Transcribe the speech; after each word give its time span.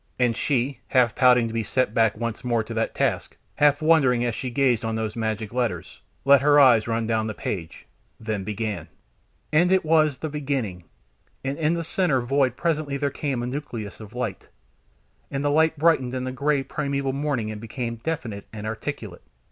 And 0.17 0.35
she, 0.35 0.79
half 0.87 1.13
pouting 1.13 1.47
to 1.47 1.53
be 1.53 1.61
set 1.63 1.93
back 1.93 2.17
once 2.17 2.43
more 2.43 2.63
to 2.63 2.73
that 2.73 2.95
task, 2.95 3.37
half 3.57 3.83
wondering 3.83 4.25
as 4.25 4.33
she 4.33 4.49
gazed 4.49 4.83
on 4.83 4.95
those 4.95 5.15
magic 5.15 5.53
letters, 5.53 6.01
let 6.25 6.41
her 6.41 6.59
eyes 6.59 6.87
run 6.87 7.05
down 7.05 7.27
the 7.27 7.35
page, 7.35 7.85
then 8.19 8.43
began: 8.43 8.87
"And 9.53 9.71
it 9.71 9.85
was 9.85 10.17
the 10.17 10.27
Beginning, 10.27 10.85
and 11.45 11.55
in 11.59 11.75
the 11.75 11.83
centre 11.83 12.19
void 12.21 12.57
presently 12.57 12.97
there 12.97 13.11
came 13.11 13.43
a 13.43 13.45
nucleus 13.45 13.99
of 13.99 14.15
light: 14.15 14.47
and 15.29 15.45
the 15.45 15.51
light 15.51 15.77
brightened 15.77 16.15
in 16.15 16.23
the 16.23 16.31
grey 16.31 16.63
primeval 16.63 17.13
morning 17.13 17.51
and 17.51 17.61
became 17.61 17.97
definite 17.97 18.47
and 18.51 18.65
articulate. 18.65 19.21